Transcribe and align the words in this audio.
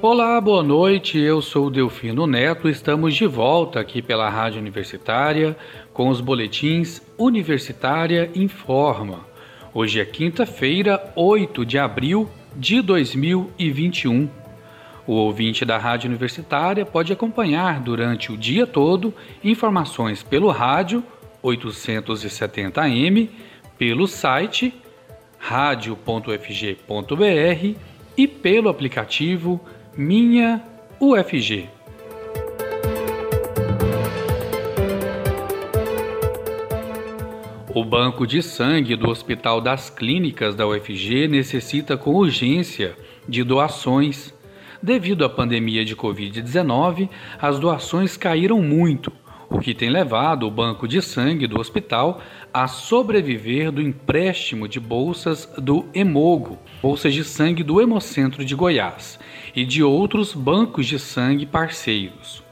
Olá, 0.00 0.40
boa 0.40 0.62
noite. 0.62 1.18
Eu 1.18 1.42
sou 1.42 1.68
Delfino 1.68 2.24
Neto. 2.24 2.68
Estamos 2.68 3.16
de 3.16 3.26
volta 3.26 3.80
aqui 3.80 4.00
pela 4.00 4.28
Rádio 4.30 4.60
Universitária 4.60 5.56
com 5.92 6.08
os 6.08 6.20
boletins 6.20 7.02
Universitária 7.18 8.30
Informa. 8.32 9.26
Hoje 9.74 9.98
é 9.98 10.04
quinta-feira, 10.04 11.12
8 11.16 11.66
de 11.66 11.80
abril 11.80 12.30
de 12.54 12.80
2021. 12.80 14.30
O 15.04 15.14
ouvinte 15.14 15.64
da 15.64 15.76
Rádio 15.76 16.06
Universitária 16.06 16.86
pode 16.86 17.12
acompanhar 17.12 17.80
durante 17.80 18.30
o 18.30 18.36
dia 18.36 18.68
todo 18.68 19.12
informações 19.42 20.22
pelo 20.22 20.48
rádio 20.48 21.02
870m, 21.42 23.28
pelo 23.76 24.06
site 24.06 24.72
radio.fg.br 25.40 26.38
e 28.16 28.28
pelo 28.28 28.68
aplicativo 28.68 29.60
minha 29.98 30.62
UFG. 31.00 31.68
O 37.74 37.84
banco 37.84 38.24
de 38.24 38.40
sangue 38.40 38.94
do 38.94 39.10
Hospital 39.10 39.60
das 39.60 39.90
Clínicas 39.90 40.54
da 40.54 40.68
UFG 40.68 41.26
necessita 41.26 41.96
com 41.96 42.14
urgência 42.14 42.94
de 43.28 43.42
doações. 43.42 44.32
Devido 44.80 45.24
à 45.24 45.28
pandemia 45.28 45.84
de 45.84 45.96
Covid-19, 45.96 47.08
as 47.42 47.58
doações 47.58 48.16
caíram 48.16 48.62
muito, 48.62 49.12
o 49.50 49.60
que 49.60 49.74
tem 49.74 49.88
levado 49.88 50.46
o 50.46 50.50
banco 50.50 50.86
de 50.86 51.00
sangue 51.00 51.46
do 51.46 51.58
hospital 51.58 52.20
a 52.52 52.68
sobreviver 52.68 53.72
do 53.72 53.80
empréstimo 53.80 54.68
de 54.68 54.78
bolsas 54.78 55.46
do 55.56 55.86
Hemogo, 55.94 56.58
bolsas 56.82 57.14
de 57.14 57.24
sangue 57.24 57.62
do 57.62 57.80
Hemocentro 57.80 58.44
de 58.44 58.54
Goiás, 58.54 59.18
e 59.56 59.64
de 59.64 59.82
outros 59.82 60.34
bancos 60.34 60.86
de 60.86 60.98
sangue 60.98 61.46
parceiros. 61.46 62.42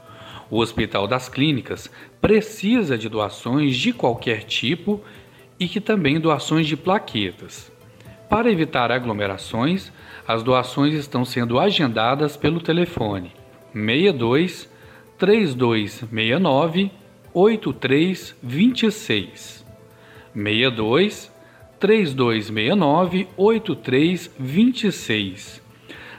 O 0.49 0.59
Hospital 0.59 1.07
das 1.07 1.29
Clínicas 1.29 1.91
precisa 2.19 2.97
de 2.97 3.09
doações 3.09 3.75
de 3.75 3.93
qualquer 3.93 4.43
tipo 4.43 5.01
e 5.59 5.67
que 5.67 5.81
também 5.81 6.19
doações 6.19 6.67
de 6.67 6.77
plaquetas. 6.77 7.71
Para 8.29 8.51
evitar 8.51 8.91
aglomerações, 8.91 9.91
as 10.27 10.43
doações 10.43 10.93
estão 10.93 11.23
sendo 11.23 11.59
agendadas 11.59 12.35
pelo 12.35 12.59
telefone 12.59 13.31
62 13.73 14.69
3269 15.17 16.91
8326 17.33 19.65
62 20.33 21.31
3269 21.79 23.27
8326 23.37 25.67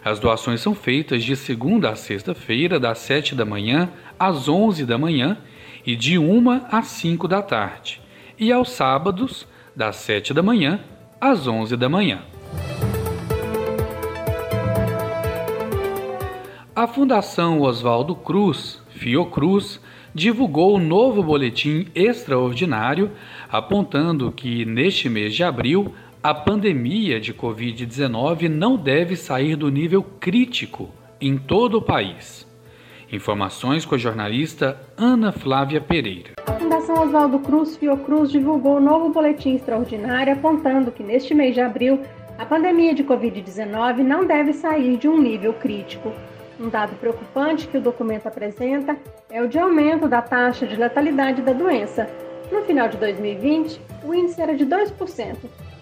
as 0.05 0.19
doações 0.19 0.61
são 0.61 0.75
feitas 0.75 1.25
de 1.25 1.37
segunda 1.37 1.91
a 1.91 1.97
sexta-feira, 1.97 2.81
das 2.81 2.99
7 2.99 3.35
da 3.35 3.45
manhã 3.45 3.91
às 4.19 4.49
11 4.49 4.87
da 4.87 4.97
manhã 4.97 5.37
e 5.85 5.97
de 5.97 6.19
1 6.19 6.67
às 6.71 6.87
5 6.87 7.29
da 7.29 7.43
tarde, 7.43 8.01
e 8.39 8.53
aos 8.53 8.71
sábados, 8.71 9.47
das 9.75 9.97
7 9.97 10.33
da 10.33 10.43
manhã 10.43 10.81
às 11.21 11.47
11 11.47 11.77
da 11.77 11.89
manhã. 11.89 12.23
A 16.75 16.87
Fundação 16.87 17.61
Oswaldo 17.61 18.15
Cruz, 18.15 18.81
Fiocruz, 18.99 19.81
divulgou 20.15 20.75
o 20.75 20.81
novo 20.81 21.23
boletim 21.23 21.87
extraordinário 21.95 23.11
apontando 23.49 24.33
que 24.33 24.65
neste 24.65 25.09
mês 25.09 25.35
de 25.35 25.45
abril 25.45 25.95
a 26.23 26.35
pandemia 26.35 27.21
de 27.21 27.33
Covid-19 27.33 28.49
não 28.49 28.77
deve 28.77 29.15
sair 29.17 29.55
do 29.55 29.71
nível 29.71 30.03
crítico 30.03 30.91
em 31.21 31.39
todo 31.39 31.79
o 31.79 31.83
país. 31.83 32.47
Informações 33.11 33.87
com 33.87 33.95
a 33.95 33.99
jornalista 33.99 34.79
Ana 34.97 35.33
Flávia 35.33 35.81
Pereira. 35.81 36.33
A 36.47 36.53
Fundação 36.53 37.03
Oswaldo 37.03 37.39
Cruz 37.39 37.77
Fiocruz 37.77 38.31
divulgou 38.31 38.77
um 38.77 38.81
novo 38.81 39.11
boletim 39.11 39.55
extraordinário 39.55 40.34
apontando 40.34 40.91
que 40.91 41.03
neste 41.03 41.33
mês 41.34 41.55
de 41.55 41.61
abril 41.61 42.03
a 42.37 42.45
pandemia 42.45 42.95
de 42.95 43.03
Covid-19 43.03 43.99
não 43.99 44.27
deve 44.27 44.53
sair 44.53 44.97
de 44.97 45.09
um 45.09 45.21
nível 45.21 45.55
crítico. 45.55 46.12
Um 46.61 46.69
dado 46.69 46.97
preocupante 46.97 47.69
que 47.69 47.79
o 47.79 47.81
documento 47.81 48.27
apresenta 48.27 48.97
é 49.31 49.41
o 49.41 49.49
de 49.49 49.59
aumento 49.59 50.09
da 50.09 50.21
taxa 50.21 50.67
de 50.67 50.75
letalidade 50.75 51.41
da 51.43 51.53
doença. 51.53 52.09
No 52.51 52.63
final 52.63 52.89
de 52.89 52.97
2020, 52.97 53.81
o 54.05 54.15
índice 54.15 54.41
era 54.41 54.57
de 54.57 54.67
2%, 54.67 55.37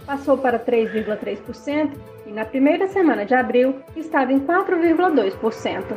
passou 0.05 0.37
para 0.37 0.59
3,3% 0.59 1.93
e 2.27 2.31
na 2.31 2.45
primeira 2.45 2.87
semana 2.89 3.25
de 3.25 3.35
abril 3.35 3.81
estava 3.97 4.33
em 4.33 4.41
4,2%. 4.41 5.97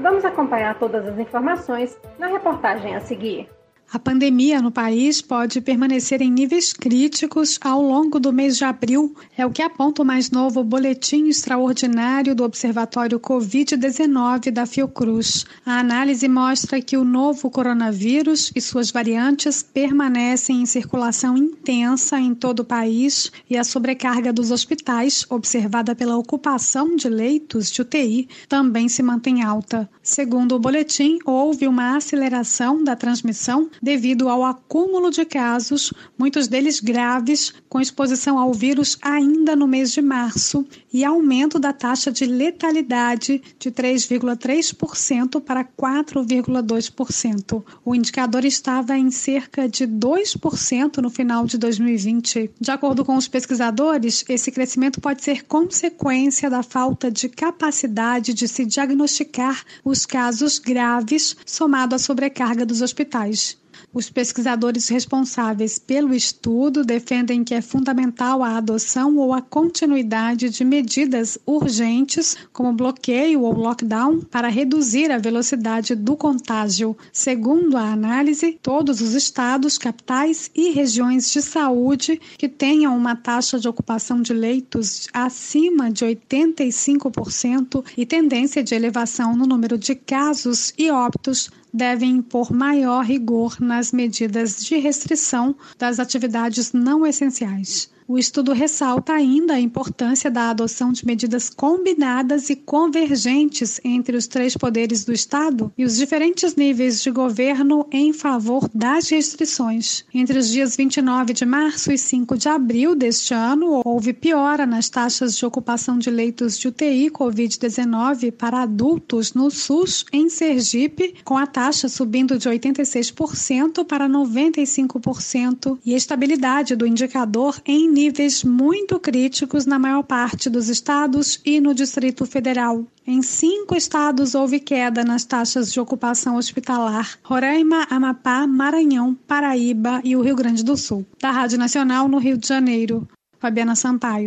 Vamos 0.00 0.24
acompanhar 0.24 0.78
todas 0.78 1.06
as 1.06 1.18
informações 1.18 1.98
na 2.18 2.28
reportagem 2.28 2.94
a 2.94 3.00
seguir. 3.00 3.48
A 3.90 3.98
pandemia 3.98 4.60
no 4.60 4.70
país 4.70 5.22
pode 5.22 5.62
permanecer 5.62 6.20
em 6.20 6.30
níveis 6.30 6.74
críticos 6.74 7.58
ao 7.62 7.80
longo 7.80 8.20
do 8.20 8.30
mês 8.30 8.58
de 8.58 8.64
abril, 8.64 9.16
é 9.34 9.46
o 9.46 9.50
que 9.50 9.62
aponta 9.62 10.02
o 10.02 10.04
mais 10.04 10.30
novo 10.30 10.62
boletim 10.62 11.28
extraordinário 11.28 12.34
do 12.34 12.44
Observatório 12.44 13.18
Covid-19 13.18 14.50
da 14.50 14.66
Fiocruz. 14.66 15.46
A 15.64 15.78
análise 15.78 16.28
mostra 16.28 16.82
que 16.82 16.98
o 16.98 17.04
novo 17.04 17.50
coronavírus 17.50 18.52
e 18.54 18.60
suas 18.60 18.90
variantes 18.90 19.62
permanecem 19.62 20.60
em 20.60 20.66
circulação 20.66 21.34
intensa 21.38 22.20
em 22.20 22.34
todo 22.34 22.60
o 22.60 22.66
país 22.66 23.32
e 23.48 23.56
a 23.56 23.64
sobrecarga 23.64 24.34
dos 24.34 24.50
hospitais, 24.50 25.24
observada 25.30 25.94
pela 25.94 26.18
ocupação 26.18 26.94
de 26.94 27.08
leitos 27.08 27.70
de 27.70 27.80
UTI, 27.80 28.28
também 28.50 28.86
se 28.86 29.02
mantém 29.02 29.42
alta. 29.42 29.88
Segundo 30.02 30.56
o 30.56 30.60
boletim, 30.60 31.18
houve 31.24 31.66
uma 31.66 31.96
aceleração 31.96 32.84
da 32.84 32.94
transmissão 32.94 33.70
devido 33.82 34.28
ao 34.28 34.44
acúmulo 34.44 35.10
de 35.10 35.24
casos, 35.24 35.92
muitos 36.18 36.48
deles 36.48 36.80
graves, 36.80 37.52
com 37.68 37.80
exposição 37.80 38.38
ao 38.38 38.52
vírus 38.52 38.98
ainda 39.02 39.54
no 39.54 39.66
mês 39.66 39.92
de 39.92 40.02
março, 40.02 40.66
e 40.92 41.04
aumento 41.04 41.58
da 41.58 41.72
taxa 41.72 42.10
de 42.10 42.24
letalidade 42.24 43.42
de 43.58 43.70
3,3% 43.70 45.40
para 45.40 45.64
4,2%. 45.64 47.62
O 47.84 47.94
indicador 47.94 48.44
estava 48.44 48.96
em 48.96 49.10
cerca 49.10 49.68
de 49.68 49.86
2% 49.86 50.98
no 50.98 51.10
final 51.10 51.46
de 51.46 51.58
2020. 51.58 52.50
De 52.60 52.70
acordo 52.70 53.04
com 53.04 53.16
os 53.16 53.28
pesquisadores, 53.28 54.24
esse 54.28 54.50
crescimento 54.50 55.00
pode 55.00 55.22
ser 55.22 55.44
consequência 55.44 56.48
da 56.48 56.62
falta 56.62 57.10
de 57.10 57.28
capacidade 57.28 58.32
de 58.32 58.48
se 58.48 58.64
diagnosticar 58.64 59.62
os 59.84 60.06
casos 60.06 60.58
graves, 60.58 61.36
somado 61.44 61.94
à 61.94 61.98
sobrecarga 61.98 62.64
dos 62.64 62.80
hospitais. 62.80 63.56
Os 63.92 64.10
pesquisadores 64.10 64.88
responsáveis 64.88 65.78
pelo 65.78 66.12
estudo 66.12 66.84
defendem 66.84 67.42
que 67.42 67.54
é 67.54 67.62
fundamental 67.62 68.42
a 68.42 68.58
adoção 68.58 69.16
ou 69.16 69.32
a 69.32 69.40
continuidade 69.40 70.50
de 70.50 70.62
medidas 70.62 71.38
urgentes, 71.46 72.36
como 72.52 72.74
bloqueio 72.74 73.40
ou 73.40 73.54
lockdown, 73.54 74.20
para 74.20 74.48
reduzir 74.48 75.10
a 75.10 75.16
velocidade 75.16 75.94
do 75.94 76.16
contágio. 76.16 76.94
Segundo 77.10 77.78
a 77.78 77.90
análise, 77.90 78.58
todos 78.62 79.00
os 79.00 79.14
estados, 79.14 79.78
capitais 79.78 80.50
e 80.54 80.70
regiões 80.70 81.30
de 81.32 81.40
saúde 81.40 82.20
que 82.36 82.48
tenham 82.48 82.94
uma 82.94 83.16
taxa 83.16 83.58
de 83.58 83.68
ocupação 83.68 84.20
de 84.20 84.34
leitos 84.34 85.08
acima 85.14 85.90
de 85.90 86.04
85% 86.04 87.82
e 87.96 88.04
tendência 88.04 88.62
de 88.62 88.74
elevação 88.74 89.34
no 89.34 89.46
número 89.46 89.78
de 89.78 89.94
casos 89.94 90.74
e 90.76 90.90
óbitos 90.90 91.50
devem 91.72 92.16
impor 92.16 92.52
maior 92.52 93.04
rigor 93.04 93.60
nas 93.60 93.92
medidas 93.92 94.64
de 94.64 94.76
restrição 94.76 95.54
das 95.78 95.98
atividades 95.98 96.72
não 96.72 97.06
essenciais. 97.06 97.90
O 98.10 98.16
estudo 98.18 98.54
ressalta 98.54 99.12
ainda 99.12 99.52
a 99.52 99.60
importância 99.60 100.30
da 100.30 100.48
adoção 100.48 100.92
de 100.92 101.04
medidas 101.04 101.50
combinadas 101.50 102.48
e 102.48 102.56
convergentes 102.56 103.78
entre 103.84 104.16
os 104.16 104.26
três 104.26 104.56
poderes 104.56 105.04
do 105.04 105.12
Estado 105.12 105.70
e 105.76 105.84
os 105.84 105.98
diferentes 105.98 106.56
níveis 106.56 107.02
de 107.02 107.10
governo 107.10 107.86
em 107.92 108.14
favor 108.14 108.66
das 108.74 109.10
restrições. 109.10 110.06
Entre 110.14 110.38
os 110.38 110.48
dias 110.48 110.74
29 110.74 111.34
de 111.34 111.44
março 111.44 111.92
e 111.92 111.98
5 111.98 112.38
de 112.38 112.48
abril 112.48 112.94
deste 112.94 113.34
ano, 113.34 113.82
houve 113.84 114.14
piora 114.14 114.64
nas 114.64 114.88
taxas 114.88 115.36
de 115.36 115.44
ocupação 115.44 115.98
de 115.98 116.08
leitos 116.08 116.58
de 116.58 116.68
UTI 116.68 117.10
Covid-19 117.10 118.32
para 118.32 118.62
adultos 118.62 119.34
no 119.34 119.50
SUS 119.50 120.06
em 120.10 120.30
Sergipe, 120.30 121.14
com 121.22 121.36
a 121.36 121.46
taxa 121.46 121.90
subindo 121.90 122.38
de 122.38 122.48
86% 122.48 123.84
para 123.84 124.08
95% 124.08 125.78
e 125.84 125.92
estabilidade 125.92 126.74
do 126.74 126.86
indicador 126.86 127.60
em 127.66 127.97
níveis 127.98 128.44
muito 128.44 129.00
críticos 129.00 129.66
na 129.66 129.76
maior 129.76 130.04
parte 130.04 130.48
dos 130.48 130.68
estados 130.68 131.40
e 131.44 131.60
no 131.60 131.74
Distrito 131.74 132.24
Federal. 132.24 132.84
Em 133.04 133.22
cinco 133.22 133.74
estados 133.74 134.36
houve 134.36 134.60
queda 134.60 135.02
nas 135.02 135.24
taxas 135.24 135.72
de 135.72 135.80
ocupação 135.80 136.36
hospitalar: 136.36 137.18
Roraima, 137.24 137.88
Amapá, 137.90 138.46
Maranhão, 138.46 139.16
Paraíba 139.26 140.00
e 140.04 140.14
o 140.14 140.22
Rio 140.22 140.36
Grande 140.36 140.64
do 140.64 140.76
Sul. 140.76 141.04
Da 141.20 141.32
Rádio 141.32 141.58
Nacional 141.58 142.06
no 142.06 142.18
Rio 142.18 142.38
de 142.38 142.46
Janeiro, 142.46 143.04
Fabiana 143.40 143.74
Sampaio. 143.74 144.26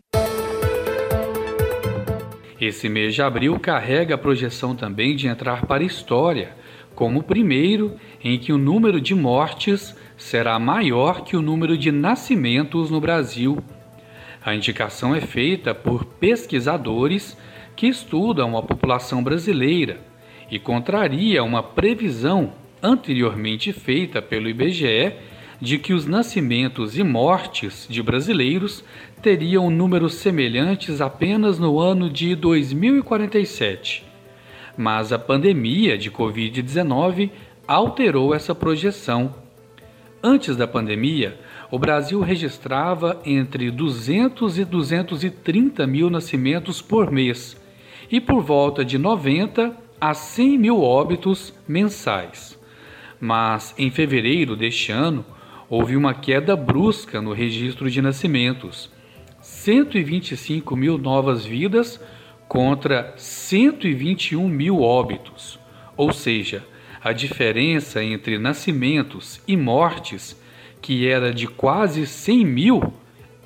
Esse 2.59 2.89
mês 2.89 3.15
de 3.15 3.21
abril 3.21 3.57
carrega 3.57 4.15
a 4.15 4.17
projeção 4.17 4.75
também 4.75 5.15
de 5.15 5.27
entrar 5.27 5.65
para 5.65 5.81
a 5.81 5.87
história, 5.87 6.53
como 7.01 7.21
o 7.21 7.23
primeiro 7.23 7.95
em 8.23 8.37
que 8.37 8.53
o 8.53 8.59
número 8.59 9.01
de 9.01 9.15
mortes 9.15 9.97
será 10.15 10.59
maior 10.59 11.23
que 11.23 11.35
o 11.35 11.41
número 11.41 11.75
de 11.75 11.91
nascimentos 11.91 12.91
no 12.91 13.01
Brasil. 13.01 13.57
A 14.45 14.53
indicação 14.53 15.15
é 15.15 15.19
feita 15.19 15.73
por 15.73 16.05
pesquisadores 16.05 17.35
que 17.75 17.87
estudam 17.87 18.55
a 18.55 18.61
população 18.61 19.23
brasileira 19.23 19.99
e 20.51 20.59
contraria 20.59 21.43
uma 21.43 21.63
previsão 21.63 22.53
anteriormente 22.83 23.73
feita 23.73 24.21
pelo 24.21 24.47
IBGE 24.47 25.13
de 25.59 25.79
que 25.79 25.93
os 25.93 26.05
nascimentos 26.05 26.99
e 26.99 27.03
mortes 27.03 27.87
de 27.89 28.03
brasileiros 28.03 28.83
teriam 29.23 29.71
números 29.71 30.13
semelhantes 30.13 31.01
apenas 31.01 31.57
no 31.57 31.79
ano 31.79 32.11
de 32.11 32.35
2047. 32.35 34.10
Mas 34.77 35.11
a 35.11 35.19
pandemia 35.19 35.97
de 35.97 36.09
Covid-19 36.09 37.29
alterou 37.67 38.33
essa 38.33 38.55
projeção. 38.55 39.33
Antes 40.23 40.55
da 40.55 40.67
pandemia, 40.67 41.39
o 41.71 41.79
Brasil 41.79 42.21
registrava 42.21 43.19
entre 43.25 43.71
200 43.71 44.59
e 44.59 44.65
230 44.65 45.87
mil 45.87 46.09
nascimentos 46.09 46.81
por 46.81 47.09
mês 47.09 47.59
e 48.11 48.19
por 48.19 48.41
volta 48.41 48.85
de 48.85 48.97
90 48.97 49.75
a 49.99 50.13
100 50.13 50.57
mil 50.57 50.81
óbitos 50.81 51.53
mensais. 51.67 52.59
Mas 53.19 53.73
em 53.77 53.89
fevereiro 53.89 54.55
deste 54.55 54.91
ano, 54.91 55.25
houve 55.69 55.95
uma 55.95 56.13
queda 56.13 56.55
brusca 56.55 57.21
no 57.21 57.33
registro 57.33 57.89
de 57.89 58.01
nascimentos 58.01 58.91
125 59.41 60.75
mil 60.75 60.97
novas 60.97 61.45
vidas 61.45 61.99
contra 62.51 63.13
121 63.15 64.45
mil 64.45 64.81
óbitos, 64.81 65.57
ou 65.95 66.11
seja, 66.11 66.67
a 67.01 67.13
diferença 67.13 68.03
entre 68.03 68.37
nascimentos 68.37 69.39
e 69.47 69.55
mortes, 69.55 70.37
que 70.81 71.07
era 71.07 71.33
de 71.33 71.47
quase 71.47 72.05
100 72.05 72.45
mil 72.45 72.93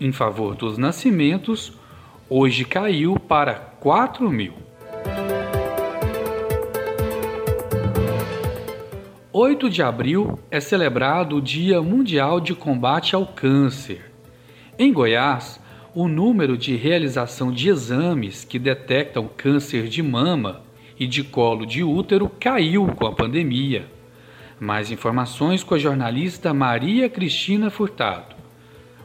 em 0.01 0.11
favor 0.11 0.55
dos 0.55 0.79
nascimentos, 0.79 1.71
hoje 2.27 2.65
caiu 2.65 3.19
para 3.19 3.53
4 3.53 4.27
mil. 4.31 4.55
8 9.31 9.69
de 9.69 9.83
abril 9.83 10.39
é 10.49 10.59
celebrado 10.59 11.35
o 11.35 11.41
Dia 11.43 11.79
Mundial 11.79 12.39
de 12.41 12.55
Combate 12.55 13.13
ao 13.13 13.27
Câncer. 13.27 14.11
Em 14.79 14.91
Goiás, 14.91 15.59
o 15.95 16.09
número 16.09 16.57
de 16.57 16.75
realização 16.75 17.53
de 17.53 17.69
exames 17.69 18.43
que 18.43 18.59
detectam 18.59 19.29
câncer 19.37 19.87
de 19.87 20.03
mama 20.03 20.61
e 20.99 21.07
de 21.07 21.23
colo 21.23 21.65
de 21.65 21.85
útero 21.85 22.29
caiu 22.37 22.85
com 22.93 23.07
a 23.07 23.13
pandemia. 23.13 23.89
Mais 24.59 24.91
informações 24.91 25.63
com 25.63 25.73
a 25.73 25.77
jornalista 25.77 26.53
Maria 26.53 27.09
Cristina 27.09 27.69
Furtado. 27.69 28.35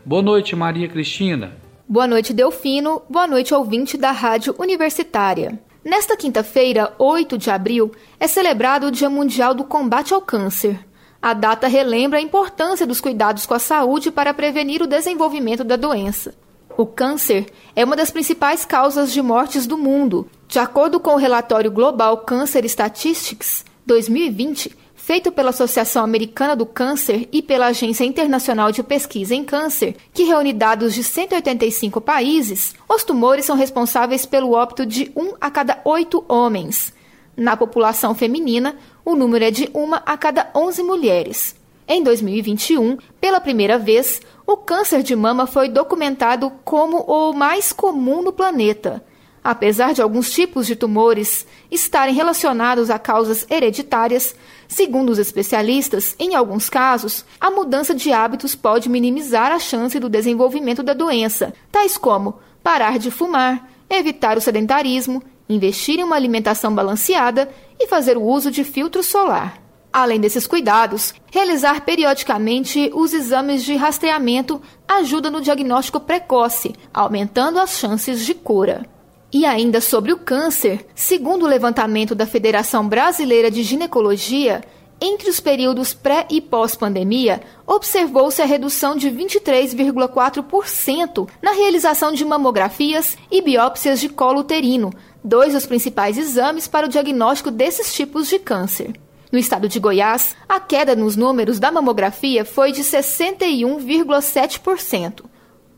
Boa 0.05 0.21
noite, 0.21 0.57
Maria 0.57 0.89
Cristina. 0.89 1.57
Boa 1.89 2.09
noite, 2.09 2.33
Delfino. 2.35 3.03
Boa 3.09 3.29
noite, 3.29 3.55
ouvinte 3.55 3.97
da 3.97 4.11
Rádio 4.11 4.57
Universitária. 4.59 5.61
Nesta 5.85 6.17
quinta-feira, 6.17 6.93
8 6.99 7.39
de 7.39 7.51
abril, 7.51 7.93
é 8.19 8.27
celebrado 8.27 8.89
o 8.89 8.91
Dia 8.91 9.09
Mundial 9.09 9.55
do 9.55 9.63
Combate 9.63 10.13
ao 10.13 10.21
Câncer. 10.21 10.81
A 11.23 11.35
data 11.35 11.69
relembra 11.69 12.19
a 12.19 12.23
importância 12.23 12.85
dos 12.85 13.01
cuidados 13.01 13.47
com 13.47 13.55
a 13.55 13.61
saúde 13.61 14.11
para 14.11 14.35
prevenir 14.35 14.83
o 14.83 14.89
desenvolvimento 14.89 15.63
da 15.63 15.77
doença. 15.77 16.35
O 16.81 16.87
câncer 16.87 17.45
é 17.77 17.85
uma 17.85 17.95
das 17.95 18.11
principais 18.11 18.65
causas 18.65 19.13
de 19.13 19.21
mortes 19.21 19.67
do 19.67 19.77
mundo. 19.77 20.27
De 20.49 20.59
acordo 20.59 20.99
com 20.99 21.11
o 21.11 21.19
relatório 21.19 21.71
Global 21.71 22.17
Cancer 22.17 22.65
Statistics 22.65 23.67
2020, 23.85 24.75
feito 24.95 25.31
pela 25.31 25.51
Associação 25.51 26.03
Americana 26.03 26.57
do 26.57 26.65
Câncer 26.65 27.29
e 27.31 27.43
pela 27.43 27.67
Agência 27.67 28.07
Internacional 28.07 28.73
de 28.73 28.83
Pesquisa 28.83 29.35
em 29.35 29.45
Câncer, 29.45 29.95
que 30.15 30.23
reúne 30.23 30.55
dados 30.55 30.95
de 30.95 31.05
185 31.05 32.01
países, 32.01 32.75
os 32.89 33.05
tumores 33.05 33.45
são 33.45 33.57
responsáveis 33.57 34.25
pelo 34.25 34.53
óbito 34.53 34.87
de 34.87 35.13
1 35.15 35.35
a 35.39 35.51
cada 35.51 35.83
8 35.85 36.25
homens. 36.27 36.95
Na 37.37 37.59
população 37.59 38.15
feminina, 38.15 38.75
o 39.05 39.15
número 39.15 39.45
é 39.45 39.51
de 39.51 39.69
1 39.75 39.97
a 39.97 40.17
cada 40.17 40.51
11 40.57 40.83
mulheres. 40.83 41.61
Em 41.93 42.05
2021, 42.05 42.99
pela 43.21 43.41
primeira 43.41 43.77
vez, 43.77 44.23
o 44.53 44.57
câncer 44.57 45.05
de 45.05 45.15
mama 45.15 45.47
foi 45.47 45.69
documentado 45.69 46.51
como 46.65 46.99
o 47.03 47.33
mais 47.33 47.73
comum 47.73 48.21
no 48.21 48.33
planeta. 48.33 49.01
Apesar 49.45 49.95
de 49.95 50.03
alguns 50.03 50.29
tipos 50.29 50.67
de 50.67 50.75
tumores 50.75 51.47
estarem 51.71 52.13
relacionados 52.13 52.91
a 52.91 52.99
causas 52.99 53.47
hereditárias, 53.49 54.35
segundo 54.67 55.11
os 55.11 55.19
especialistas, 55.19 56.17
em 56.19 56.35
alguns 56.35 56.69
casos, 56.69 57.25
a 57.41 57.49
mudança 57.49 57.95
de 57.95 58.13
hábitos 58.13 58.57
pode 58.57 58.89
minimizar 58.89 59.53
a 59.53 59.61
chance 59.61 60.01
do 60.01 60.09
desenvolvimento 60.09 60.83
da 60.83 60.95
doença, 60.95 61.55
tais 61.71 61.97
como 61.97 62.41
parar 62.61 62.99
de 62.99 63.11
fumar, 63.11 63.71
evitar 63.89 64.37
o 64.37 64.41
sedentarismo, 64.41 65.23
investir 65.49 66.01
em 66.01 66.03
uma 66.03 66.17
alimentação 66.17 66.75
balanceada 66.75 67.49
e 67.79 67.87
fazer 67.87 68.17
o 68.17 68.23
uso 68.25 68.51
de 68.51 68.65
filtro 68.65 69.01
solar. 69.01 69.70
Além 69.93 70.21
desses 70.21 70.47
cuidados, 70.47 71.13
realizar 71.33 71.85
periodicamente 71.85 72.93
os 72.95 73.13
exames 73.13 73.65
de 73.65 73.75
rastreamento 73.75 74.63
ajuda 74.87 75.29
no 75.31 75.41
diagnóstico 75.41 75.99
precoce, 75.99 76.73
aumentando 76.95 77.59
as 77.59 77.79
chances 77.79 78.25
de 78.25 78.33
cura. 78.33 78.87
E 79.33 79.45
ainda 79.45 79.81
sobre 79.81 80.13
o 80.13 80.19
câncer, 80.19 80.87
segundo 80.95 81.45
o 81.45 81.49
levantamento 81.49 82.15
da 82.15 82.27
Federação 82.27 82.87
Brasileira 82.87 83.51
de 83.51 83.65
Ginecologia, 83.65 84.61
entre 85.01 85.31
os 85.31 85.41
períodos 85.41 85.95
pré 85.95 86.27
e 86.31 86.41
pós-pandemia, 86.41 87.41
observou-se 87.67 88.41
a 88.43 88.45
redução 88.45 88.95
de 88.95 89.11
23,4% 89.11 91.29
na 91.41 91.53
realização 91.53 92.13
de 92.13 92.25
mamografias 92.25 93.17
e 93.31 93.41
biópsias 93.41 93.99
de 93.99 94.09
colo 94.09 94.41
uterino, 94.41 94.93
dois 95.25 95.55
dos 95.55 95.65
principais 95.65 96.19
exames 96.19 96.69
para 96.69 96.87
o 96.87 96.89
diagnóstico 96.89 97.51
desses 97.51 97.95
tipos 97.95 98.29
de 98.29 98.39
câncer. 98.39 98.93
No 99.33 99.39
estado 99.39 99.69
de 99.69 99.79
Goiás, 99.79 100.35
a 100.49 100.59
queda 100.59 100.97
nos 100.97 101.15
números 101.15 101.61
da 101.61 101.71
mamografia 101.71 102.45
foi 102.45 102.73
de 102.73 102.83
61,7%. 102.83 105.23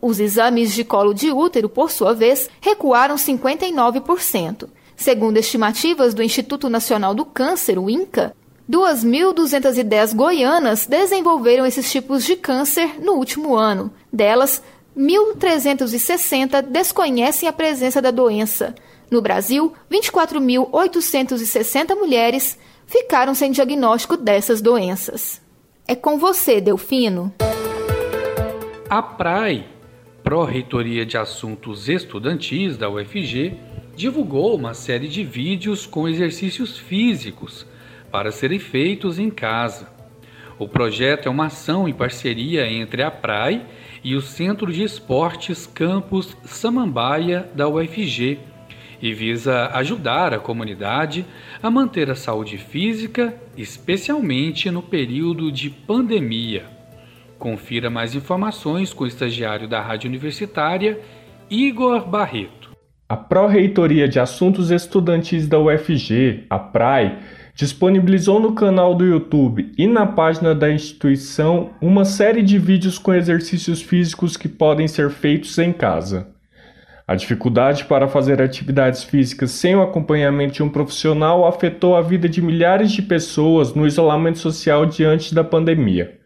Os 0.00 0.18
exames 0.18 0.74
de 0.74 0.84
colo 0.84 1.12
de 1.12 1.30
útero, 1.30 1.68
por 1.68 1.90
sua 1.90 2.14
vez, 2.14 2.48
recuaram 2.60 3.16
59%. 3.16 4.68
Segundo 4.96 5.36
estimativas 5.36 6.14
do 6.14 6.22
Instituto 6.22 6.70
Nacional 6.70 7.14
do 7.14 7.24
Câncer, 7.24 7.78
o 7.78 7.88
INCA, 7.90 8.34
2.210 8.70 10.14
goianas 10.14 10.86
desenvolveram 10.86 11.66
esses 11.66 11.90
tipos 11.90 12.24
de 12.24 12.36
câncer 12.36 13.00
no 13.00 13.12
último 13.12 13.54
ano. 13.54 13.92
Delas, 14.12 14.62
1.360 14.96 16.62
desconhecem 16.62 17.48
a 17.48 17.52
presença 17.52 18.00
da 18.00 18.10
doença. 18.10 18.74
No 19.12 19.20
Brasil, 19.20 19.74
24.860 19.90 21.94
mulheres 21.94 22.58
ficaram 22.86 23.34
sem 23.34 23.52
diagnóstico 23.52 24.16
dessas 24.16 24.62
doenças. 24.62 25.42
É 25.86 25.94
com 25.94 26.18
você, 26.18 26.62
Delfino. 26.62 27.30
A 28.88 29.02
PRAE, 29.02 29.66
Pró-Reitoria 30.24 31.04
de 31.04 31.18
Assuntos 31.18 31.90
Estudantis 31.90 32.78
da 32.78 32.88
UFG, 32.88 33.52
divulgou 33.94 34.56
uma 34.56 34.72
série 34.72 35.08
de 35.08 35.22
vídeos 35.22 35.84
com 35.84 36.08
exercícios 36.08 36.78
físicos 36.78 37.66
para 38.10 38.32
serem 38.32 38.58
feitos 38.58 39.18
em 39.18 39.28
casa. 39.28 39.88
O 40.58 40.66
projeto 40.66 41.26
é 41.26 41.30
uma 41.30 41.48
ação 41.48 41.86
em 41.86 41.92
parceria 41.92 42.66
entre 42.66 43.02
a 43.02 43.10
PRAE 43.10 43.66
e 44.02 44.16
o 44.16 44.22
Centro 44.22 44.72
de 44.72 44.82
Esportes 44.82 45.66
Campus 45.66 46.34
Samambaia 46.46 47.50
da 47.54 47.68
UFG 47.68 48.51
e 49.02 49.12
visa 49.12 49.68
ajudar 49.74 50.32
a 50.32 50.38
comunidade 50.38 51.26
a 51.60 51.68
manter 51.68 52.08
a 52.08 52.14
saúde 52.14 52.56
física, 52.56 53.34
especialmente 53.56 54.70
no 54.70 54.80
período 54.80 55.50
de 55.50 55.68
pandemia. 55.68 56.64
Confira 57.36 57.90
mais 57.90 58.14
informações 58.14 58.94
com 58.94 59.02
o 59.02 59.06
estagiário 59.08 59.66
da 59.66 59.80
Rádio 59.80 60.08
Universitária, 60.08 61.00
Igor 61.50 62.08
Barreto. 62.08 62.70
A 63.08 63.16
Pró-Reitoria 63.16 64.08
de 64.08 64.20
Assuntos 64.20 64.70
Estudantis 64.70 65.48
da 65.48 65.58
UFG, 65.58 66.46
a 66.48 66.58
PRAE, 66.58 67.18
disponibilizou 67.54 68.40
no 68.40 68.54
canal 68.54 68.94
do 68.94 69.04
YouTube 69.04 69.72
e 69.76 69.86
na 69.86 70.06
página 70.06 70.54
da 70.54 70.72
instituição 70.72 71.70
uma 71.80 72.04
série 72.04 72.42
de 72.42 72.58
vídeos 72.58 72.98
com 72.98 73.12
exercícios 73.12 73.82
físicos 73.82 74.36
que 74.36 74.48
podem 74.48 74.88
ser 74.88 75.10
feitos 75.10 75.58
em 75.58 75.72
casa. 75.72 76.31
A 77.06 77.16
dificuldade 77.16 77.84
para 77.84 78.06
fazer 78.06 78.40
atividades 78.40 79.02
físicas 79.02 79.50
sem 79.50 79.74
o 79.74 79.82
acompanhamento 79.82 80.54
de 80.54 80.62
um 80.62 80.68
profissional 80.68 81.46
afetou 81.46 81.96
a 81.96 82.00
vida 82.00 82.28
de 82.28 82.40
milhares 82.40 82.92
de 82.92 83.02
pessoas 83.02 83.74
no 83.74 83.86
isolamento 83.86 84.38
social 84.38 84.86
diante 84.86 85.34
da 85.34 85.42
pandemia. 85.42 86.18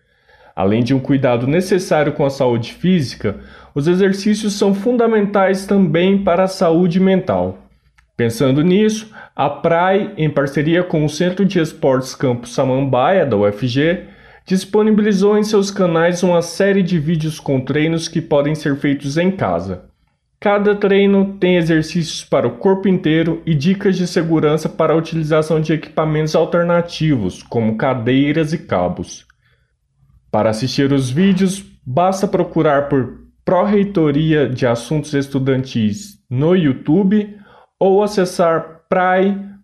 Além 0.54 0.82
de 0.82 0.94
um 0.94 0.98
cuidado 1.00 1.46
necessário 1.46 2.12
com 2.12 2.24
a 2.24 2.30
saúde 2.30 2.72
física, 2.72 3.36
os 3.74 3.86
exercícios 3.86 4.54
são 4.54 4.74
fundamentais 4.74 5.66
também 5.66 6.22
para 6.22 6.44
a 6.44 6.48
saúde 6.48 7.00
mental. 7.00 7.58
Pensando 8.16 8.62
nisso, 8.62 9.12
a 9.34 9.50
PRAI, 9.50 10.12
em 10.16 10.30
parceria 10.30 10.82
com 10.82 11.04
o 11.04 11.08
Centro 11.08 11.44
de 11.44 11.58
Esportes 11.58 12.14
Campo 12.14 12.48
Samambaia 12.48 13.26
da 13.26 13.36
UFG, 13.36 14.04
disponibilizou 14.46 15.36
em 15.36 15.42
seus 15.42 15.70
canais 15.70 16.22
uma 16.22 16.40
série 16.40 16.82
de 16.82 16.98
vídeos 16.98 17.38
com 17.38 17.60
treinos 17.60 18.08
que 18.08 18.22
podem 18.22 18.54
ser 18.54 18.76
feitos 18.76 19.18
em 19.18 19.30
casa. 19.30 19.84
Cada 20.38 20.76
treino 20.76 21.38
tem 21.38 21.56
exercícios 21.56 22.22
para 22.22 22.46
o 22.46 22.58
corpo 22.58 22.88
inteiro 22.88 23.42
e 23.46 23.54
dicas 23.54 23.96
de 23.96 24.06
segurança 24.06 24.68
para 24.68 24.92
a 24.92 24.96
utilização 24.96 25.60
de 25.60 25.72
equipamentos 25.72 26.36
alternativos, 26.36 27.42
como 27.42 27.76
cadeiras 27.76 28.52
e 28.52 28.58
cabos. 28.58 29.26
Para 30.30 30.50
assistir 30.50 30.92
os 30.92 31.10
vídeos, 31.10 31.64
basta 31.84 32.28
procurar 32.28 32.88
por 32.88 33.24
Pró-Reitoria 33.44 34.48
de 34.48 34.66
Assuntos 34.66 35.14
Estudantis 35.14 36.16
no 36.28 36.54
YouTube 36.54 37.34
ou 37.78 38.02
acessar 38.02 38.82
prai.ufg.br, 38.88 39.56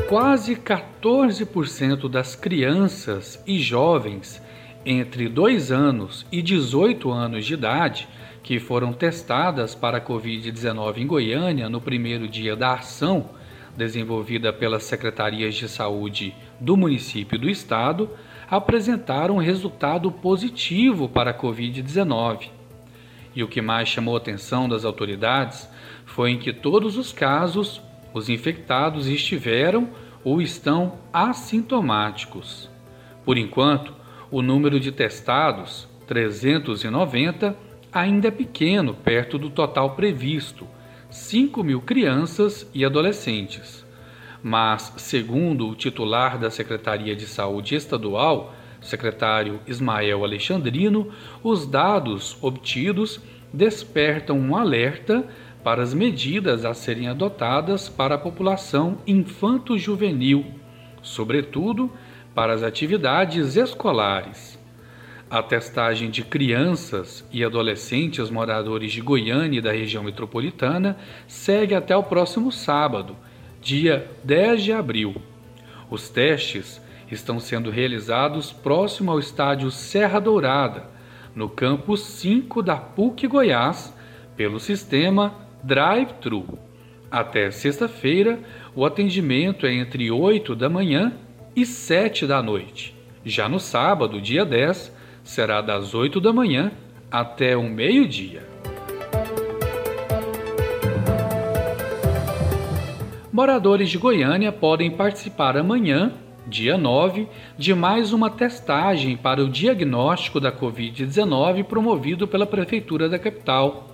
Quase 0.08 0.56
14% 0.56 2.08
das 2.08 2.36
crianças 2.36 3.44
e 3.46 3.58
jovens 3.58 4.40
entre 4.86 5.28
2 5.28 5.72
anos 5.72 6.28
e 6.32 6.44
18 6.44 7.12
anos 7.12 7.44
de 7.44 7.56
idade 7.56 8.08
que 8.44 8.60
foram 8.60 8.94
testadas 8.94 9.74
para 9.74 9.98
a 9.98 10.02
Covid-19 10.02 11.00
em 11.00 11.08
Goiânia 11.08 11.68
no 11.68 11.82
primeiro 11.82 12.28
dia 12.28 12.56
da 12.56 12.76
ação 12.76 13.32
desenvolvida 13.76 14.54
pelas 14.54 14.84
secretarias 14.84 15.56
de 15.56 15.68
saúde 15.68 16.36
do 16.60 16.78
município 16.78 17.36
e 17.36 17.40
do 17.40 17.50
estado 17.50 18.10
apresentaram 18.50 19.38
resultado 19.38 20.12
positivo 20.12 21.10
para 21.10 21.32
a 21.32 21.34
Covid-19. 21.38 22.57
E 23.38 23.44
o 23.44 23.48
que 23.48 23.62
mais 23.62 23.88
chamou 23.88 24.16
a 24.16 24.18
atenção 24.18 24.68
das 24.68 24.84
autoridades 24.84 25.70
foi 26.08 26.32
em 26.32 26.40
que 26.40 26.52
todos 26.52 26.98
os 26.98 27.14
casos, 27.14 27.80
os 28.12 28.30
infectados 28.30 29.08
estiveram 29.08 29.90
ou 30.24 30.42
estão 30.42 30.98
assintomáticos. 31.14 32.68
Por 33.24 33.38
enquanto, 33.38 33.94
o 34.32 34.42
número 34.42 34.80
de 34.80 34.92
testados, 34.92 35.88
390, 36.08 37.56
ainda 37.94 38.30
é 38.30 38.32
pequeno 38.32 38.96
perto 38.96 39.38
do 39.38 39.52
total 39.52 39.92
previsto, 39.92 40.68
5 41.12 41.64
mil 41.64 41.80
crianças 41.82 42.68
e 42.74 42.84
adolescentes. 42.84 43.86
Mas, 44.42 44.94
segundo 44.98 45.70
o 45.70 45.76
titular 45.76 46.40
da 46.40 46.50
Secretaria 46.50 47.16
de 47.16 47.28
Saúde 47.28 47.76
Estadual, 47.76 48.56
secretário 48.88 49.60
Ismael 49.68 50.24
Alexandrino, 50.24 51.10
os 51.44 51.68
dados 51.68 52.38
obtidos 52.42 53.22
despertam 53.54 54.38
um 54.38 54.56
alerta 54.56 55.26
para 55.64 55.82
as 55.82 55.94
medidas 55.94 56.64
a 56.66 56.74
serem 56.74 57.08
adotadas 57.08 57.90
para 57.90 58.16
a 58.16 58.18
população 58.18 59.00
infanto-juvenil, 59.06 60.46
sobretudo 61.02 61.92
para 62.34 62.54
as 62.54 62.64
atividades 62.64 63.56
escolares. 63.56 64.58
A 65.30 65.44
testagem 65.44 66.10
de 66.10 66.24
crianças 66.24 67.28
e 67.34 67.44
adolescentes 67.44 68.30
moradores 68.30 68.94
de 68.94 69.02
Goiânia 69.02 69.58
e 69.58 69.62
da 69.62 69.74
região 69.74 70.02
metropolitana 70.02 70.98
segue 71.28 71.76
até 71.76 71.98
o 71.98 72.04
próximo 72.04 72.50
sábado, 72.50 73.14
dia 73.62 74.10
10 74.24 74.64
de 74.64 74.72
abril. 74.72 75.16
Os 75.90 76.10
testes 76.10 76.82
estão 77.10 77.40
sendo 77.40 77.70
realizados 77.70 78.52
próximo 78.52 79.12
ao 79.12 79.20
estádio 79.20 79.72
Serra 79.72 80.20
Dourada, 80.20 80.86
no 81.36 81.48
campus 81.48 82.02
5 82.02 82.62
da 82.62 82.76
PUC 82.76 83.28
Goiás, 83.28 83.96
pelo 84.36 84.60
sistema 84.60 85.36
Drive-Thru. 85.64 86.60
Até 87.10 87.52
sexta-feira, 87.52 88.40
o 88.76 88.86
atendimento 88.86 89.66
é 89.66 89.74
entre 89.74 90.12
8 90.12 90.56
da 90.56 90.70
manhã 90.70 91.14
e 91.56 91.66
7 91.66 92.28
da 92.28 92.42
noite. 92.42 92.96
Já 93.26 93.48
no 93.48 93.60
sábado, 93.60 94.22
dia 94.22 94.46
10, 94.46 94.96
será 95.24 95.62
das 95.62 95.94
8 95.94 96.20
da 96.20 96.32
manhã 96.34 96.72
até 97.12 97.56
o 97.56 97.64
meio-dia. 97.64 98.46
Moradores 103.32 103.90
de 103.90 103.98
Goiânia 103.98 104.52
podem 104.52 104.90
participar 104.90 105.58
amanhã, 105.58 106.14
dia 106.48 106.78
9, 106.78 107.28
de 107.58 107.76
mais 107.76 108.14
uma 108.14 108.30
testagem 108.30 109.18
para 109.18 109.44
o 109.44 109.50
diagnóstico 109.50 110.40
da 110.40 110.50
Covid-19 110.50 111.66
promovido 111.66 112.26
pela 112.26 112.48
Prefeitura 112.48 113.10
da 113.10 113.20
capital. 113.20 113.90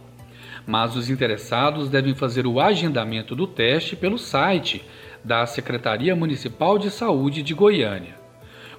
Mas 0.65 0.95
os 0.95 1.09
interessados 1.09 1.89
devem 1.89 2.13
fazer 2.13 2.45
o 2.45 2.59
agendamento 2.59 3.35
do 3.35 3.47
teste 3.47 3.95
pelo 3.95 4.19
site 4.19 4.83
da 5.23 5.45
Secretaria 5.47 6.15
Municipal 6.15 6.77
de 6.77 6.91
Saúde 6.91 7.41
de 7.41 7.55
Goiânia. 7.55 8.15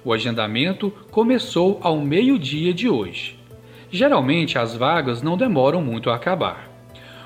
O 0.03 0.13
agendamento 0.13 0.89
começou 1.11 1.79
ao 1.83 1.99
meio-dia 1.99 2.73
de 2.73 2.87
hoje. 2.87 3.37
Geralmente 3.91 4.57
as 4.57 4.73
vagas 4.75 5.21
não 5.21 5.35
demoram 5.35 5.81
muito 5.81 6.09
a 6.09 6.15
acabar. 6.15 6.69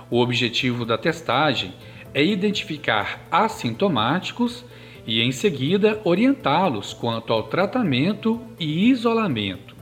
O 0.10 0.20
objetivo 0.20 0.84
da 0.84 0.98
testagem 0.98 1.74
é 2.12 2.24
identificar 2.24 3.22
assintomáticos 3.32 4.66
e, 5.10 5.24
em 5.24 5.32
seguida, 5.32 6.00
orientá-los 6.04 6.94
quanto 6.94 7.34
ao 7.34 7.42
tratamento 7.42 8.40
e 8.60 8.92
isolamento. 8.92 9.76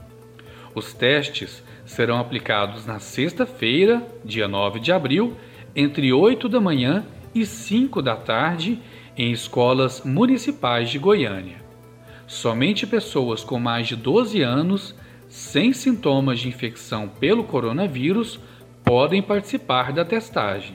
Os 0.74 0.94
testes 0.94 1.62
serão 1.84 2.18
aplicados 2.18 2.86
na 2.86 2.98
sexta-feira, 2.98 4.02
dia 4.24 4.48
9 4.48 4.80
de 4.80 4.90
abril, 4.90 5.36
entre 5.76 6.14
8 6.14 6.48
da 6.48 6.58
manhã 6.58 7.04
e 7.34 7.44
5 7.44 8.00
da 8.00 8.16
tarde, 8.16 8.80
em 9.18 9.30
escolas 9.30 10.02
municipais 10.02 10.88
de 10.88 10.98
Goiânia. 10.98 11.62
Somente 12.26 12.86
pessoas 12.86 13.44
com 13.44 13.60
mais 13.60 13.86
de 13.86 13.96
12 13.96 14.40
anos, 14.40 14.94
sem 15.28 15.74
sintomas 15.74 16.40
de 16.40 16.48
infecção 16.48 17.06
pelo 17.06 17.44
coronavírus, 17.44 18.40
podem 18.82 19.20
participar 19.20 19.92
da 19.92 20.06
testagem. 20.06 20.74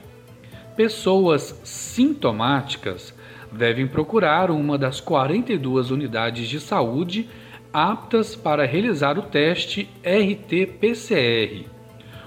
Pessoas 0.76 1.60
sintomáticas 1.64 3.16
devem 3.54 3.88
procurar 3.88 4.52
uma 4.52 4.78
das 4.78 5.00
42 5.00 5.92
unidades 5.92 6.48
de 6.48 6.60
saúde 6.60 7.30
aptas 7.72 8.36
para 8.36 8.66
realizar 8.66 9.18
o 9.18 9.24
teste 9.24 9.90
RT-PCR. 10.04 11.66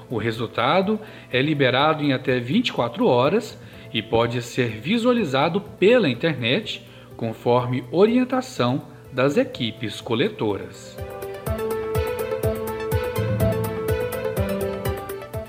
O 0.09 0.19
resultado 0.19 1.01
é 1.33 1.43
liberado 1.43 2.03
em 2.03 2.13
até 2.13 2.39
24 2.39 3.07
horas 3.07 3.59
e 3.93 4.03
pode 4.03 4.41
ser 4.43 4.69
visualizado 4.69 5.61
pela 5.61 6.09
internet 6.09 6.85
conforme 7.17 7.85
orientação 7.91 8.83
das 9.13 9.37
equipes 9.37 10.01
coletoras. 10.01 10.97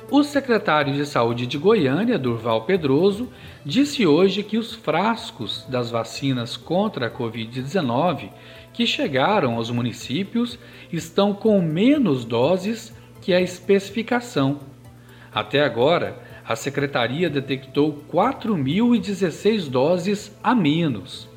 O 0.09 0.23
secretário 0.23 0.93
de 0.93 1.05
Saúde 1.05 1.45
de 1.45 1.57
Goiânia, 1.57 2.17
Durval 2.17 2.61
Pedroso, 2.61 3.27
disse 3.65 4.07
hoje 4.07 4.41
que 4.41 4.57
os 4.57 4.73
frascos 4.73 5.65
das 5.67 5.91
vacinas 5.91 6.55
contra 6.55 7.07
a 7.07 7.11
Covid-19 7.11 8.29
que 8.71 8.87
chegaram 8.87 9.55
aos 9.55 9.69
municípios 9.69 10.57
estão 10.93 11.33
com 11.33 11.61
menos 11.61 12.23
doses 12.23 12.95
que 13.21 13.33
a 13.33 13.41
especificação. 13.41 14.61
Até 15.33 15.61
agora, 15.61 16.17
a 16.47 16.55
secretaria 16.55 17.29
detectou 17.29 18.01
4.016 18.09 19.69
doses 19.69 20.33
a 20.41 20.55
menos. 20.55 21.27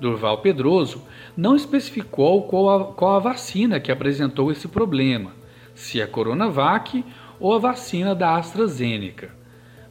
Durval 0.00 0.38
Pedroso 0.38 1.02
não 1.36 1.56
especificou 1.56 2.44
qual 2.44 2.70
a, 2.70 2.84
qual 2.92 3.16
a 3.16 3.18
vacina 3.18 3.80
que 3.80 3.90
apresentou 3.90 4.52
esse 4.52 4.68
problema, 4.68 5.32
se 5.74 6.00
é 6.00 6.06
Coronavac 6.06 7.04
ou 7.38 7.54
a 7.54 7.58
vacina 7.58 8.14
da 8.14 8.36
AstraZeneca, 8.36 9.30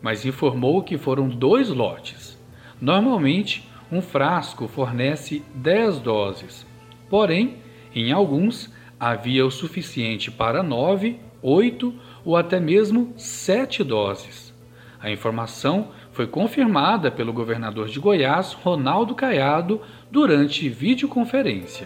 mas 0.02 0.26
informou 0.26 0.84
que 0.84 0.98
foram 0.98 1.28
dois 1.28 1.70
lotes. 1.70 2.38
Normalmente, 2.82 3.70
um 3.92 4.02
frasco 4.02 4.68
fornece 4.68 5.44
10 5.56 6.00
doses, 6.00 6.66
porém, 7.10 7.58
em 7.94 8.12
alguns, 8.12 8.74
havia 9.00 9.46
o 9.46 9.52
suficiente 9.52 10.32
para 10.32 10.64
9, 10.64 11.20
8 11.42 11.94
ou 12.24 12.36
até 12.36 12.60
mesmo 12.60 13.14
7 13.18 13.84
doses. 13.84 14.54
A 15.00 15.12
informação 15.12 15.90
foi 16.12 16.26
confirmada 16.26 17.12
pelo 17.12 17.32
governador 17.32 17.88
de 17.88 18.00
Goiás, 18.00 18.54
Ronaldo 18.54 19.14
Caiado, 19.14 19.82
durante 20.10 20.68
videoconferência. 20.68 21.86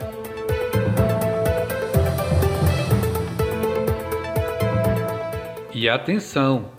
E 5.82 5.88
atenção! 5.88 6.72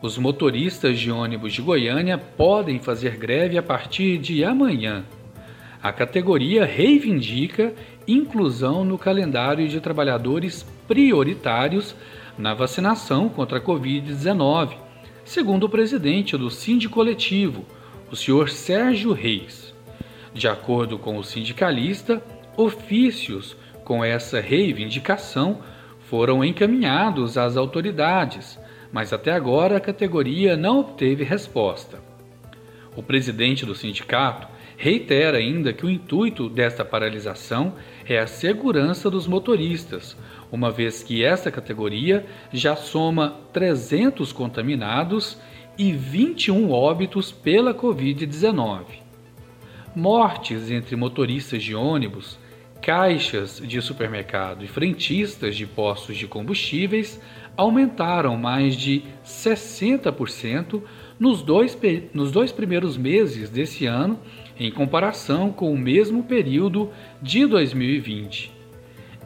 Os 0.00 0.16
motoristas 0.16 0.98
de 0.98 1.10
ônibus 1.10 1.52
de 1.52 1.60
Goiânia 1.60 2.16
podem 2.16 2.78
fazer 2.78 3.18
greve 3.18 3.58
a 3.58 3.62
partir 3.62 4.16
de 4.16 4.42
amanhã. 4.42 5.04
A 5.82 5.92
categoria 5.92 6.64
reivindica 6.64 7.74
inclusão 8.08 8.82
no 8.82 8.96
calendário 8.96 9.68
de 9.68 9.78
trabalhadores 9.78 10.62
prioritários 10.88 11.94
na 12.38 12.54
vacinação 12.54 13.28
contra 13.28 13.58
a 13.58 13.60
Covid-19, 13.60 14.78
segundo 15.22 15.64
o 15.64 15.68
presidente 15.68 16.34
do 16.34 16.50
Sindicoletivo, 16.50 17.60
Coletivo, 17.60 18.10
o 18.10 18.16
senhor 18.16 18.48
Sérgio 18.48 19.12
Reis. 19.12 19.74
De 20.32 20.48
acordo 20.48 20.98
com 20.98 21.18
o 21.18 21.22
sindicalista, 21.22 22.22
ofícios 22.56 23.54
com 23.84 24.02
essa 24.02 24.40
reivindicação 24.40 25.60
foram 26.08 26.44
encaminhados 26.44 27.36
às 27.36 27.56
autoridades, 27.56 28.58
mas 28.92 29.12
até 29.12 29.32
agora 29.32 29.76
a 29.76 29.80
categoria 29.80 30.56
não 30.56 30.80
obteve 30.80 31.24
resposta. 31.24 31.98
O 32.96 33.02
presidente 33.02 33.66
do 33.66 33.74
sindicato 33.74 34.46
reitera 34.76 35.38
ainda 35.38 35.72
que 35.72 35.84
o 35.84 35.90
intuito 35.90 36.48
desta 36.48 36.84
paralisação 36.84 37.74
é 38.06 38.18
a 38.18 38.26
segurança 38.26 39.10
dos 39.10 39.26
motoristas, 39.26 40.16
uma 40.52 40.70
vez 40.70 41.02
que 41.02 41.24
esta 41.24 41.50
categoria 41.50 42.24
já 42.52 42.76
soma 42.76 43.36
300 43.52 44.32
contaminados 44.32 45.38
e 45.76 45.92
21 45.92 46.70
óbitos 46.70 47.32
pela 47.32 47.74
Covid-19. 47.74 48.84
Mortes 49.94 50.70
entre 50.70 50.94
motoristas 50.94 51.62
de 51.62 51.74
ônibus, 51.74 52.38
caixas 52.80 53.60
de 53.62 53.80
supermercado 53.80 54.64
e 54.64 54.68
frentistas 54.68 55.56
de 55.56 55.66
postos 55.66 56.16
de 56.16 56.26
combustíveis 56.26 57.20
aumentaram 57.56 58.36
mais 58.36 58.76
de 58.76 59.02
60% 59.24 60.82
nos 61.18 61.42
dois, 61.42 61.76
nos 62.12 62.30
dois 62.30 62.52
primeiros 62.52 62.96
meses 62.96 63.48
desse 63.48 63.86
ano, 63.86 64.20
em 64.58 64.70
comparação 64.70 65.50
com 65.50 65.72
o 65.72 65.78
mesmo 65.78 66.22
período 66.24 66.90
de 67.20 67.46
2020. 67.46 68.52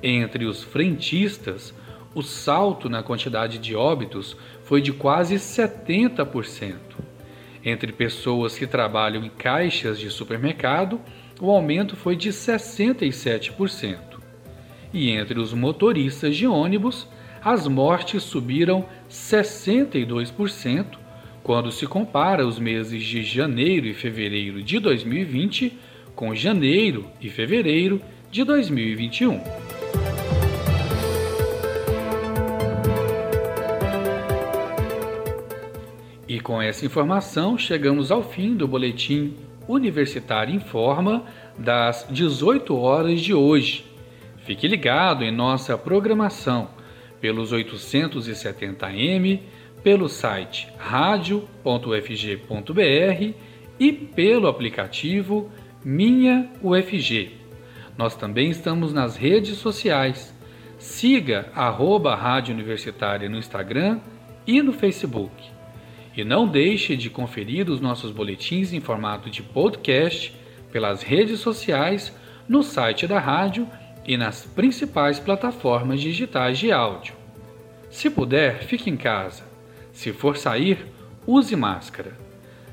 Entre 0.02 0.45
os 0.47 0.62
frentistas, 0.62 1.75
o 2.14 2.23
salto 2.23 2.88
na 2.88 3.02
quantidade 3.02 3.59
de 3.59 3.76
óbitos 3.76 4.37
foi 4.64 4.80
de 4.80 4.92
quase 4.92 5.35
70%. 5.37 6.76
Entre 7.64 7.92
pessoas 7.92 8.57
que 8.57 8.66
trabalham 8.66 9.25
em 9.25 9.28
caixas 9.28 9.99
de 9.99 10.11
supermercado, 10.11 11.00
o 11.40 11.50
aumento 11.50 11.97
foi 11.97 12.16
de 12.16 12.30
67%. 12.30 13.99
E 14.92 15.11
entre 15.11 15.38
os 15.38 15.54
motoristas 15.54 16.37
de 16.37 16.47
ônibus, 16.47 17.09
as 17.42 17.66
mortes 17.66 18.23
subiram 18.23 18.85
62% 19.09 20.99
quando 21.42 21.73
se 21.73 21.87
compara 21.87 22.47
os 22.47 22.59
meses 22.59 23.02
de 23.02 23.23
janeiro 23.23 23.87
e 23.87 23.94
fevereiro 23.94 24.62
de 24.62 24.78
2020 24.78 25.78
com 26.14 26.35
janeiro 26.35 27.06
e 27.20 27.30
fevereiro 27.30 28.00
de 28.30 28.44
2021. 28.44 29.40
E 36.28 36.38
com 36.38 36.61
essa 36.61 36.85
informação 36.85 37.56
chegamos 37.56 38.12
ao 38.12 38.23
fim 38.23 38.54
do 38.54 38.68
boletim 38.68 39.35
Universitário 39.71 40.55
Informa 40.55 41.25
das 41.57 42.07
18 42.11 42.77
horas 42.77 43.21
de 43.21 43.33
hoje. 43.33 43.85
Fique 44.45 44.67
ligado 44.67 45.23
em 45.23 45.31
nossa 45.31 45.79
programação 45.79 46.71
pelos 47.21 47.53
870m, 47.53 49.41
pelo 49.83 50.09
site 50.09 50.69
radio.ufg.br 50.77 51.55
e 53.79 53.93
pelo 53.93 54.49
aplicativo 54.49 55.50
Minha 55.85 56.50
UFG. 56.62 57.33
Nós 57.97 58.17
também 58.17 58.50
estamos 58.50 58.93
nas 58.93 59.17
redes 59.17 59.59
sociais. 59.59 60.35
Siga 60.78 61.49
arroba 61.54 62.15
Rádio 62.15 62.54
Universitária 62.54 63.28
no 63.28 63.37
Instagram 63.37 64.00
e 64.47 64.63
no 64.63 64.73
Facebook. 64.73 65.59
E 66.16 66.25
não 66.25 66.46
deixe 66.46 66.96
de 66.96 67.08
conferir 67.08 67.68
os 67.68 67.80
nossos 67.80 68.10
boletins 68.10 68.73
em 68.73 68.80
formato 68.80 69.30
de 69.30 69.42
podcast 69.42 70.34
pelas 70.73 71.02
redes 71.02 71.40
sociais, 71.40 72.14
no 72.49 72.62
site 72.62 73.06
da 73.06 73.18
rádio 73.18 73.68
e 74.06 74.16
nas 74.16 74.44
principais 74.44 75.18
plataformas 75.18 76.00
digitais 76.00 76.58
de 76.58 76.73
áudio. 76.73 77.14
Se 77.90 78.08
puder, 78.08 78.64
fique 78.64 78.88
em 78.88 78.96
casa. 78.96 79.44
Se 79.92 80.12
for 80.12 80.36
sair, 80.36 80.86
use 81.26 81.54
máscara. 81.54 82.16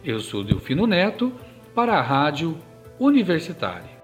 Eu 0.04 0.20
sou 0.20 0.44
Delfino 0.44 0.88
Neto 0.88 1.34
para 1.76 1.98
a 1.98 2.02
Rádio 2.02 2.58
Universitária. 3.00 3.97